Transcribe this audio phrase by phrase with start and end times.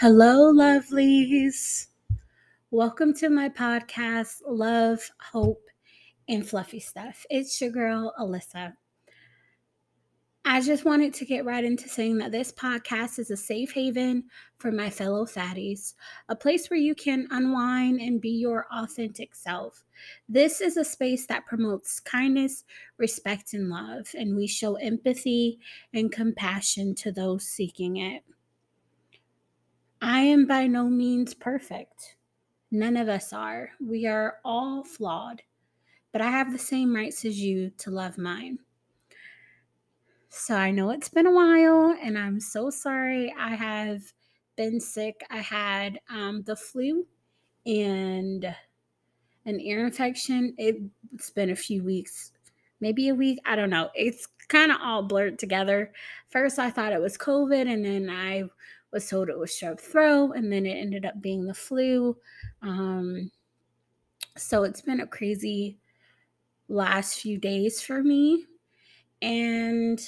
[0.00, 1.88] Hello, lovelies.
[2.70, 5.62] Welcome to my podcast, Love, Hope,
[6.26, 7.26] and Fluffy Stuff.
[7.28, 8.72] It's your girl, Alyssa.
[10.46, 14.24] I just wanted to get right into saying that this podcast is a safe haven
[14.56, 15.92] for my fellow fatties,
[16.30, 19.84] a place where you can unwind and be your authentic self.
[20.30, 22.64] This is a space that promotes kindness,
[22.96, 25.58] respect, and love, and we show empathy
[25.92, 28.22] and compassion to those seeking it.
[30.02, 32.16] I am by no means perfect.
[32.70, 33.70] None of us are.
[33.80, 35.42] We are all flawed,
[36.12, 38.60] but I have the same rights as you to love mine.
[40.30, 43.34] So I know it's been a while, and I'm so sorry.
[43.38, 44.00] I have
[44.56, 45.22] been sick.
[45.28, 47.06] I had um, the flu
[47.66, 48.44] and
[49.44, 50.54] an ear infection.
[50.56, 52.32] It's been a few weeks,
[52.80, 53.40] maybe a week.
[53.44, 53.90] I don't know.
[53.94, 55.92] It's kind of all blurred together.
[56.28, 58.44] First, I thought it was COVID, and then I
[58.92, 62.16] was told it was strep throat, and then it ended up being the flu.
[62.62, 63.30] Um,
[64.36, 65.78] so it's been a crazy
[66.68, 68.46] last few days for me.
[69.22, 70.00] And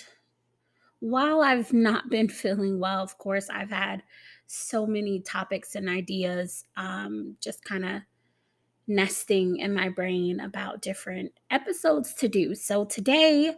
[1.01, 4.03] while I've not been feeling well, of course, I've had
[4.47, 8.03] so many topics and ideas um, just kind of
[8.87, 12.55] nesting in my brain about different episodes to do.
[12.55, 13.55] So today,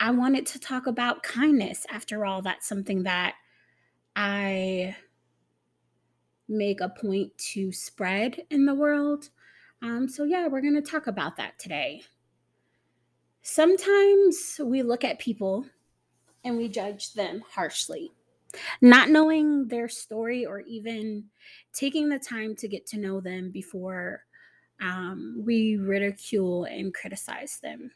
[0.00, 1.86] I wanted to talk about kindness.
[1.88, 3.34] After all, that's something that
[4.14, 4.96] I
[6.48, 9.30] make a point to spread in the world.
[9.80, 12.02] Um, so, yeah, we're going to talk about that today.
[13.42, 15.66] Sometimes we look at people
[16.44, 18.12] and we judge them harshly,
[18.80, 21.24] not knowing their story or even
[21.72, 24.24] taking the time to get to know them before
[24.80, 27.90] um, we ridicule and criticize them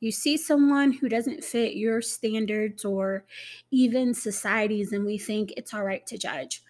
[0.00, 3.24] you see someone who doesn't fit your standards or
[3.70, 6.62] even societies, and we think it's all right to judge.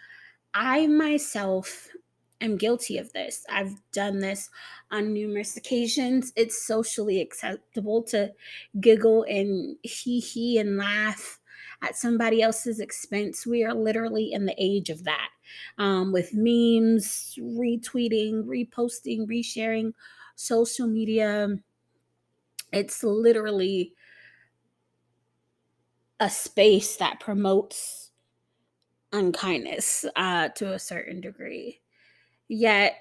[0.54, 1.88] I myself
[2.40, 3.44] am guilty of this.
[3.48, 4.50] I've done this
[4.90, 6.32] on numerous occasions.
[6.36, 8.32] It's socially acceptable to
[8.80, 11.40] giggle and hee hee and laugh
[11.82, 13.46] at somebody else's expense.
[13.46, 15.30] We are literally in the age of that
[15.78, 19.92] um, with memes, retweeting, reposting, resharing,
[20.34, 21.48] social media
[22.76, 23.94] it's literally
[26.20, 28.10] a space that promotes
[29.12, 31.80] unkindness uh, to a certain degree.
[32.48, 32.94] Yet,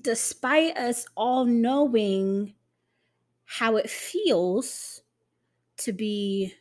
[0.00, 2.54] despite us all knowing
[3.44, 5.02] how it feels
[5.78, 6.54] to be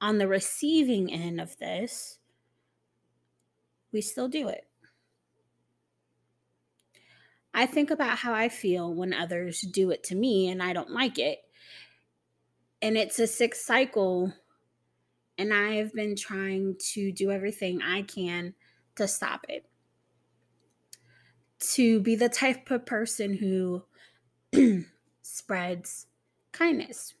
[0.00, 2.18] on the receiving end of this,
[3.92, 4.66] we still do it.
[7.56, 10.90] I think about how I feel when others do it to me and I don't
[10.90, 11.38] like it.
[12.82, 14.34] And it's a sick cycle.
[15.38, 18.52] And I have been trying to do everything I can
[18.96, 19.64] to stop it.
[21.70, 23.84] To be the type of person who
[25.22, 26.08] spreads
[26.52, 27.14] kindness.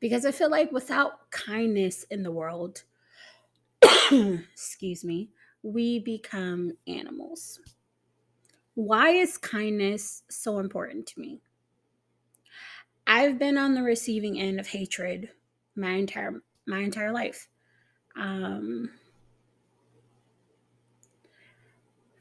[0.00, 2.82] Because I feel like without kindness in the world,
[4.12, 5.30] excuse me,
[5.62, 7.58] we become animals.
[8.74, 11.40] Why is kindness so important to me?
[13.06, 15.30] I've been on the receiving end of hatred
[15.76, 17.48] my entire my entire life.
[18.16, 18.90] Um,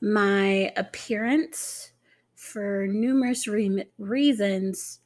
[0.01, 1.91] my appearance,
[2.35, 4.99] for numerous re- reasons,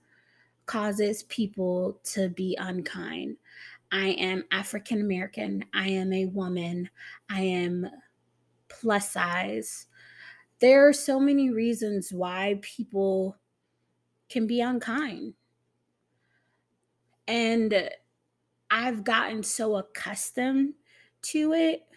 [0.66, 3.38] causes people to be unkind.
[3.91, 5.66] I am African American.
[5.73, 6.89] I am a woman.
[7.29, 7.88] I am
[8.67, 9.88] plus size
[10.59, 13.38] there are so many reasons why people
[14.29, 15.35] can be unkind.
[17.27, 17.89] And
[18.71, 20.75] I've gotten so accustomed
[21.23, 21.88] to it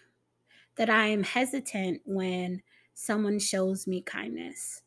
[0.77, 4.83] that I am hesitant when someone shows me kindness.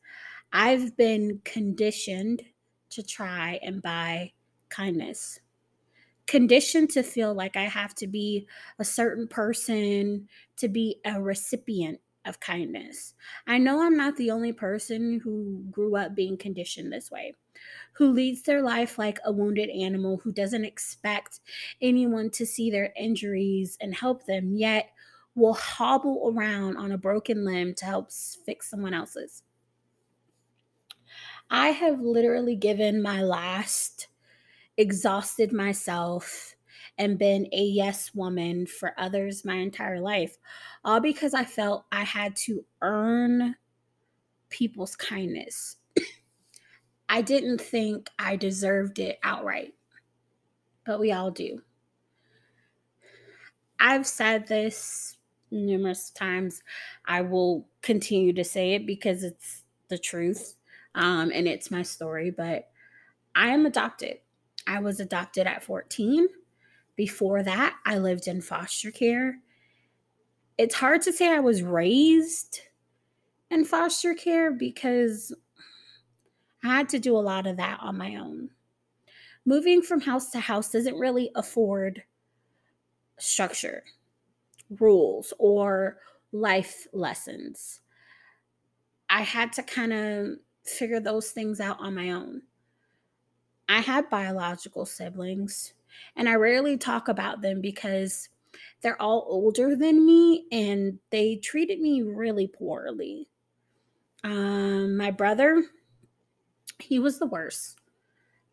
[0.52, 2.44] I've been conditioned
[2.90, 4.32] to try and buy
[4.70, 5.40] kindness,
[6.28, 8.48] conditioned to feel like I have to be
[8.80, 13.14] a certain person to be a recipient of kindness.
[13.46, 17.34] I know I'm not the only person who grew up being conditioned this way,
[17.94, 21.40] who leads their life like a wounded animal, who doesn't expect
[21.80, 24.90] anyone to see their injuries and help them, yet
[25.34, 29.42] will hobble around on a broken limb to help fix someone else's.
[31.50, 34.08] I have literally given my last,
[34.76, 36.56] exhausted myself,
[37.02, 40.38] and been a yes woman for others my entire life,
[40.84, 43.56] all because I felt I had to earn
[44.50, 45.78] people's kindness.
[47.08, 49.74] I didn't think I deserved it outright,
[50.86, 51.62] but we all do.
[53.80, 55.16] I've said this
[55.50, 56.62] numerous times.
[57.04, 60.54] I will continue to say it because it's the truth
[60.94, 62.30] um, and it's my story.
[62.30, 62.70] But
[63.34, 64.18] I am adopted.
[64.68, 66.28] I was adopted at 14.
[66.96, 69.38] Before that, I lived in foster care.
[70.58, 72.60] It's hard to say I was raised
[73.50, 75.34] in foster care because
[76.64, 78.50] I had to do a lot of that on my own.
[79.44, 82.04] Moving from house to house doesn't really afford
[83.18, 83.82] structure,
[84.78, 85.98] rules, or
[86.30, 87.80] life lessons.
[89.10, 92.42] I had to kind of figure those things out on my own.
[93.68, 95.74] I had biological siblings,
[96.16, 98.28] and I rarely talk about them because
[98.80, 103.28] they're all older than me and they treated me really poorly.
[104.24, 105.64] Um, my brother,
[106.78, 107.78] he was the worst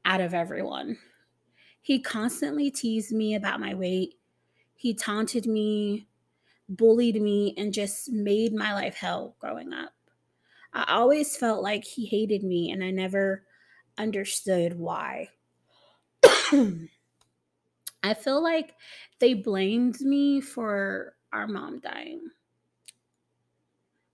[0.06, 0.98] out of everyone.
[1.82, 4.16] He constantly teased me about my weight.
[4.76, 6.08] He taunted me,
[6.68, 9.94] bullied me, and just made my life hell growing up.
[10.74, 13.44] I always felt like he hated me, and I never
[13.98, 15.30] understood why.
[18.02, 18.76] I feel like
[19.20, 22.22] they blamed me for our mom dying.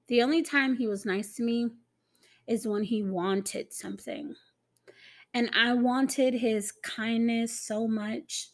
[0.08, 1.70] The only time he was nice to me
[2.48, 4.36] is when he wanted something.
[5.34, 8.50] And I wanted his kindness so much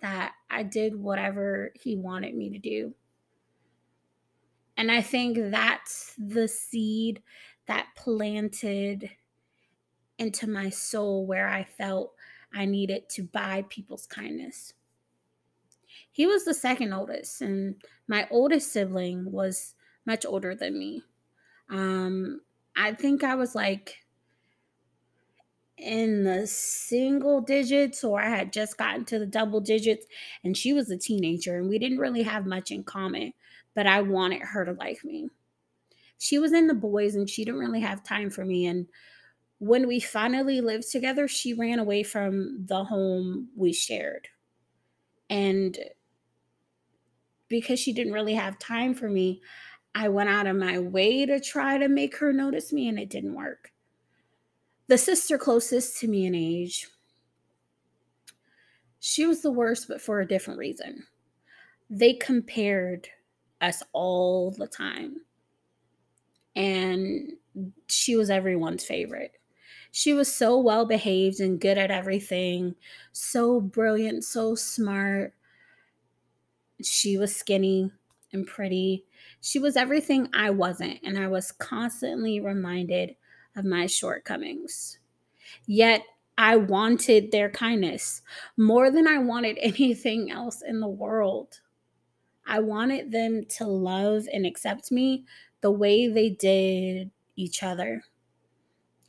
[0.00, 2.94] that I did whatever he wanted me to do.
[4.76, 7.22] And I think that's the seed
[7.66, 9.10] that planted
[10.18, 12.13] into my soul where I felt
[12.54, 14.74] I needed to buy people's kindness.
[16.10, 19.74] He was the second oldest, and my oldest sibling was
[20.06, 21.02] much older than me.
[21.70, 22.42] Um,
[22.76, 24.04] I think I was like
[25.76, 30.06] in the single digits, or I had just gotten to the double digits,
[30.42, 33.32] and she was a teenager, and we didn't really have much in common,
[33.74, 35.30] but I wanted her to like me.
[36.18, 38.66] She was in the boys, and she didn't really have time for me.
[38.66, 38.88] And
[39.58, 44.28] when we finally lived together, she ran away from the home we shared.
[45.30, 45.78] And
[47.48, 49.40] because she didn't really have time for me,
[49.94, 53.10] I went out of my way to try to make her notice me, and it
[53.10, 53.70] didn't work.
[54.88, 56.88] The sister closest to me in age,
[58.98, 61.06] she was the worst, but for a different reason.
[61.88, 63.08] They compared
[63.60, 65.18] us all the time,
[66.56, 67.32] and
[67.86, 69.32] she was everyone's favorite.
[69.96, 72.74] She was so well behaved and good at everything,
[73.12, 75.34] so brilliant, so smart.
[76.82, 77.92] She was skinny
[78.32, 79.04] and pretty.
[79.40, 83.14] She was everything I wasn't, and I was constantly reminded
[83.54, 84.98] of my shortcomings.
[85.64, 86.02] Yet
[86.36, 88.22] I wanted their kindness
[88.56, 91.60] more than I wanted anything else in the world.
[92.48, 95.24] I wanted them to love and accept me
[95.60, 98.02] the way they did each other.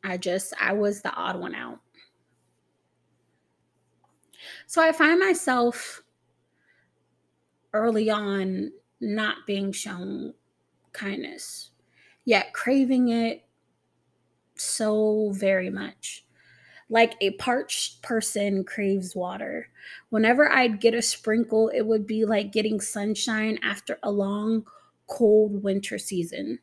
[0.06, 1.80] I just, I was the odd one out.
[4.68, 6.04] So I find myself
[7.74, 8.72] early on
[9.02, 10.34] not being shown
[10.94, 11.72] kindness,
[12.24, 13.46] yet craving it
[14.56, 16.26] so very much.
[16.88, 19.70] Like a parched person craves water.
[20.10, 24.66] Whenever I'd get a sprinkle, it would be like getting sunshine after a long,
[25.08, 26.60] cold winter season.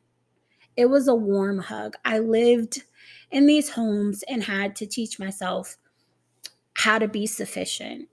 [0.75, 1.95] It was a warm hug.
[2.03, 2.83] I lived
[3.31, 5.77] in these homes and had to teach myself
[6.75, 8.09] how to be sufficient.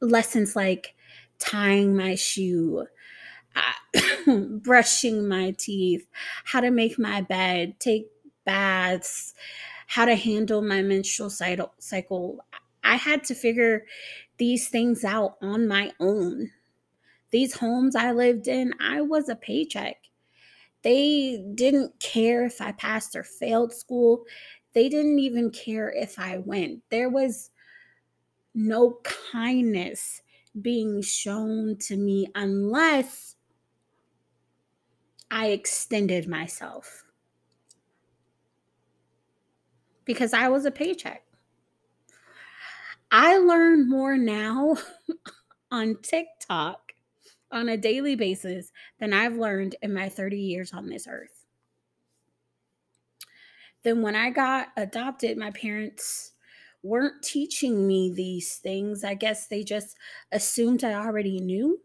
[0.00, 0.94] Lessons like
[1.38, 2.86] tying my shoe,
[3.56, 4.00] uh,
[4.62, 6.06] brushing my teeth,
[6.44, 8.08] how to make my bed, take
[8.44, 9.34] baths,
[9.86, 12.40] how to handle my menstrual cycle.
[12.82, 13.86] I had to figure
[14.38, 16.50] these things out on my own.
[17.30, 20.09] These homes I lived in, I was a paycheck.
[20.82, 24.24] They didn't care if I passed or failed school.
[24.72, 26.82] They didn't even care if I went.
[26.90, 27.50] There was
[28.54, 29.00] no
[29.32, 30.22] kindness
[30.60, 33.36] being shown to me unless
[35.30, 37.04] I extended myself.
[40.04, 41.24] Because I was a paycheck.
[43.12, 44.76] I learn more now
[45.70, 46.89] on TikTok
[47.50, 51.46] on a daily basis than I've learned in my 30 years on this earth.
[53.82, 56.32] Then, when I got adopted, my parents
[56.82, 59.04] weren't teaching me these things.
[59.04, 59.96] I guess they just
[60.30, 61.80] assumed I already knew.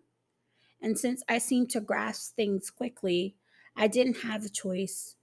[0.81, 3.35] And since I seemed to grasp things quickly,
[3.75, 5.15] I didn't have a choice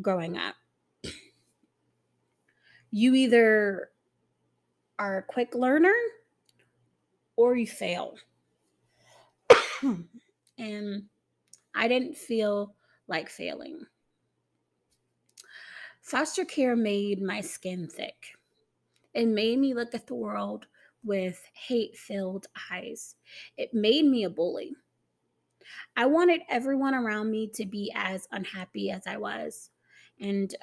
[0.00, 0.54] growing up.
[2.90, 3.90] You either
[4.98, 5.94] are a quick learner
[7.36, 8.16] or you fail.
[10.58, 11.04] and
[11.74, 12.74] I didn't feel
[13.08, 13.86] like failing.
[16.00, 18.34] Foster care made my skin thick.
[19.14, 20.66] It made me look at the world
[21.04, 23.16] with hate filled eyes.
[23.56, 24.74] It made me a bully.
[25.96, 29.70] I wanted everyone around me to be as unhappy as I was.
[30.20, 30.54] And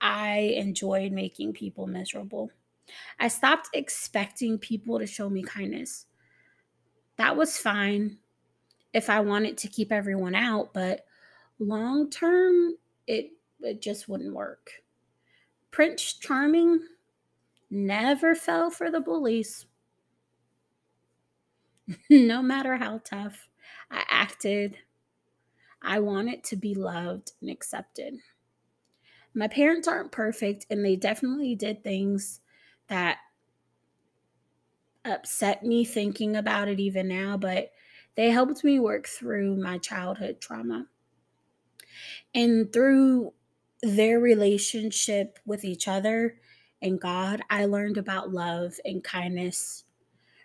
[0.00, 2.50] I enjoyed making people miserable.
[3.18, 6.06] I stopped expecting people to show me kindness.
[7.22, 8.18] That was fine
[8.92, 11.04] if I wanted to keep everyone out, but
[11.60, 12.74] long term,
[13.06, 14.72] it, it just wouldn't work.
[15.70, 16.80] Prince Charming
[17.70, 19.66] never fell for the bullies.
[22.10, 23.48] no matter how tough
[23.88, 24.78] I acted,
[25.80, 28.16] I wanted to be loved and accepted.
[29.32, 32.40] My parents aren't perfect, and they definitely did things
[32.88, 33.18] that
[35.04, 37.72] upset me thinking about it even now, but
[38.14, 40.88] they helped me work through my childhood trauma.
[42.34, 43.32] And through
[43.82, 46.40] their relationship with each other
[46.80, 49.84] and God, I learned about love and kindness,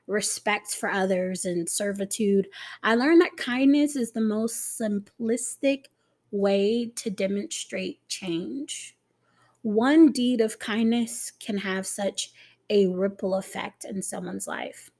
[0.06, 2.48] respect for others, and servitude.
[2.84, 5.86] I learned that kindness is the most simplistic
[6.32, 8.96] way to demonstrate change.
[9.64, 12.32] One deed of kindness can have such
[12.70, 14.92] a ripple effect in someone's life.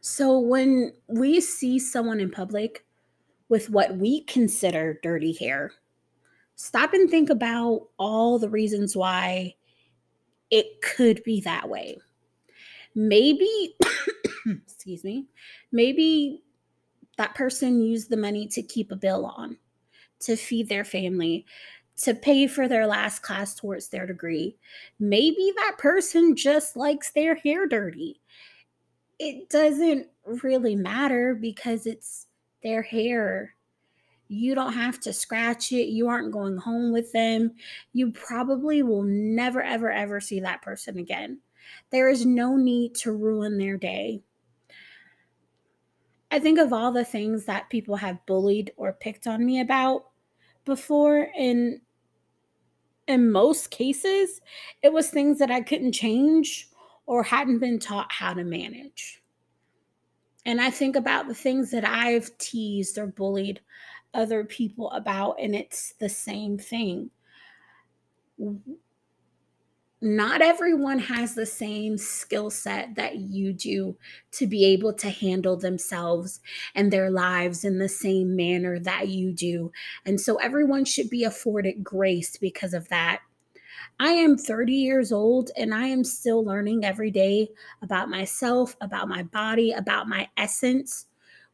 [0.00, 2.84] So when we see someone in public
[3.48, 5.72] with what we consider dirty hair,
[6.54, 9.54] stop and think about all the reasons why
[10.50, 11.98] it could be that way.
[12.94, 13.76] Maybe,
[14.46, 15.26] excuse me,
[15.72, 16.42] maybe
[17.16, 19.58] that person used the money to keep a bill on,
[20.20, 21.44] to feed their family,
[21.98, 24.56] to pay for their last class towards their degree.
[24.98, 28.20] Maybe that person just likes their hair dirty
[29.18, 32.26] it doesn't really matter because it's
[32.62, 33.54] their hair.
[34.28, 35.88] You don't have to scratch it.
[35.88, 37.52] You aren't going home with them.
[37.92, 41.40] You probably will never, ever, ever see that person again.
[41.90, 44.22] There is no need to ruin their day.
[46.30, 50.04] I think of all the things that people have bullied or picked on me about
[50.66, 51.80] before, and
[53.08, 54.40] in most cases,
[54.82, 56.68] it was things that I couldn't change
[57.06, 59.22] or hadn't been taught how to manage.
[60.44, 63.60] And I think about the things that I've teased or bullied
[64.14, 67.10] other people about, and it's the same thing.
[70.00, 73.96] Not everyone has the same skill set that you do
[74.32, 76.38] to be able to handle themselves
[76.72, 79.72] and their lives in the same manner that you do.
[80.06, 83.22] And so everyone should be afforded grace because of that.
[83.98, 87.48] I am 30 years old and I am still learning every day
[87.82, 91.06] about myself, about my body, about my essence.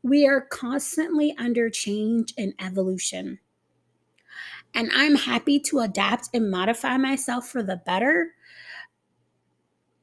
[0.02, 3.38] We are constantly under change and evolution.
[4.74, 8.32] And I'm happy to adapt and modify myself for the better.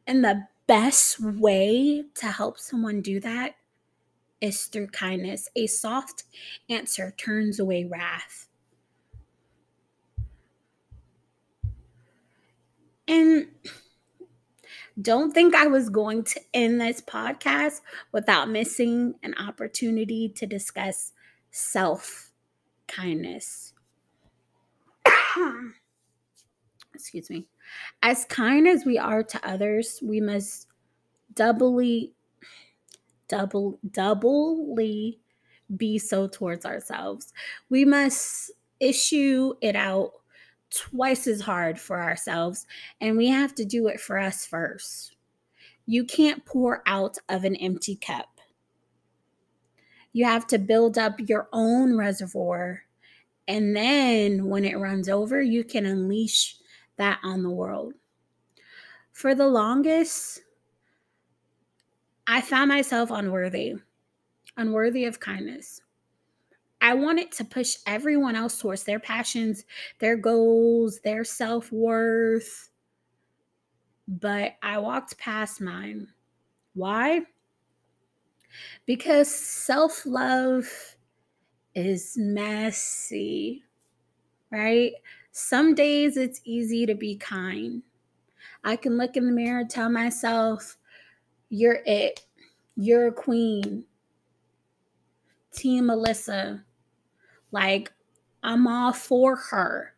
[0.07, 3.55] And the best way to help someone do that
[4.39, 5.49] is through kindness.
[5.55, 6.23] A soft
[6.69, 8.47] answer turns away wrath.
[13.07, 13.47] And
[15.01, 21.13] don't think I was going to end this podcast without missing an opportunity to discuss
[21.51, 22.31] self
[22.87, 23.70] kindness.
[26.93, 27.47] Excuse me.
[28.01, 30.67] As kind as we are to others, we must
[31.33, 32.13] doubly,
[33.27, 35.19] double, doubly
[35.75, 37.33] be so towards ourselves.
[37.69, 40.11] We must issue it out
[40.69, 42.65] twice as hard for ourselves,
[42.99, 45.15] and we have to do it for us first.
[45.85, 48.39] You can't pour out of an empty cup.
[50.13, 52.83] You have to build up your own reservoir,
[53.51, 56.55] and then when it runs over, you can unleash
[56.95, 57.93] that on the world.
[59.11, 60.39] For the longest,
[62.25, 63.75] I found myself unworthy,
[64.55, 65.81] unworthy of kindness.
[66.79, 69.65] I wanted to push everyone else towards their passions,
[69.99, 72.69] their goals, their self worth.
[74.07, 76.07] But I walked past mine.
[76.73, 77.23] Why?
[78.85, 80.69] Because self love
[81.75, 83.63] is messy,
[84.51, 84.93] right?
[85.31, 87.83] Some days it's easy to be kind.
[88.63, 90.77] I can look in the mirror, tell myself,
[91.49, 92.25] you're it.
[92.75, 93.85] You're a queen.
[95.53, 96.63] Team Alyssa,
[97.51, 97.91] like,
[98.43, 99.93] I'm all for her.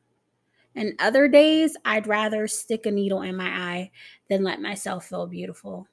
[0.75, 3.91] And other days, I'd rather stick a needle in my eye
[4.29, 5.87] than let myself feel beautiful.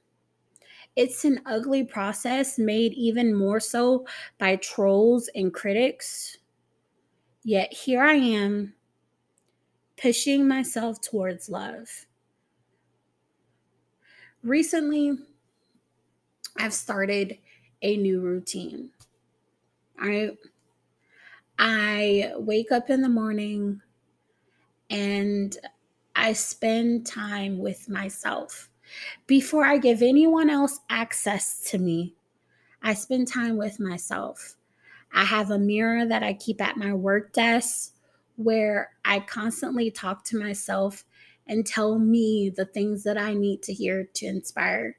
[0.95, 4.05] It's an ugly process made even more so
[4.37, 6.37] by trolls and critics.
[7.43, 8.73] Yet here I am,
[10.01, 11.89] pushing myself towards love.
[14.43, 15.17] Recently,
[16.57, 17.37] I've started
[17.81, 18.89] a new routine.
[19.99, 20.31] I
[21.57, 23.81] I wake up in the morning
[24.89, 25.55] and
[26.15, 28.70] I spend time with myself.
[29.27, 32.15] Before I give anyone else access to me,
[32.81, 34.55] I spend time with myself.
[35.13, 37.93] I have a mirror that I keep at my work desk
[38.37, 41.03] where I constantly talk to myself
[41.47, 44.97] and tell me the things that I need to hear to inspire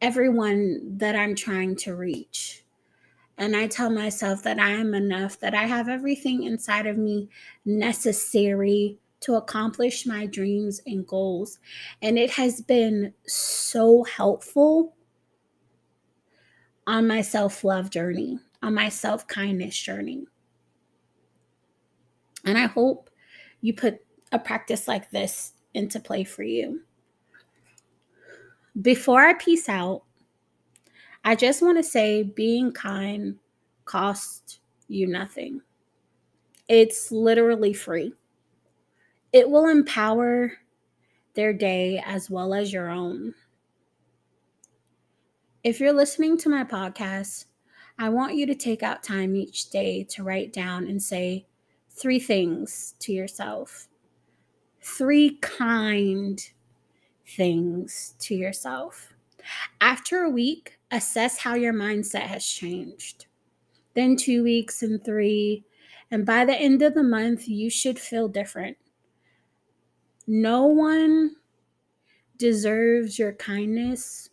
[0.00, 2.64] everyone that I'm trying to reach.
[3.36, 7.28] And I tell myself that I am enough, that I have everything inside of me
[7.64, 11.58] necessary to accomplish my dreams and goals.
[12.02, 14.94] And it has been so helpful
[16.86, 20.26] on my self love journey, on my self kindness journey.
[22.44, 23.08] And I hope
[23.62, 24.00] you put
[24.30, 26.82] a practice like this into play for you.
[28.82, 30.02] Before I peace out,
[31.24, 33.36] I just want to say being kind
[33.86, 35.62] costs you nothing.
[36.68, 38.12] It's literally free.
[39.34, 40.52] It will empower
[41.34, 43.34] their day as well as your own.
[45.64, 47.46] If you're listening to my podcast,
[47.98, 51.46] I want you to take out time each day to write down and say
[51.90, 53.88] three things to yourself.
[54.80, 56.40] Three kind
[57.26, 59.14] things to yourself.
[59.80, 63.26] After a week, assess how your mindset has changed.
[63.94, 65.64] Then two weeks and three.
[66.12, 68.76] And by the end of the month, you should feel different.
[70.26, 71.36] No one
[72.38, 74.30] deserves your kindness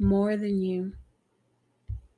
[0.00, 0.94] more than you.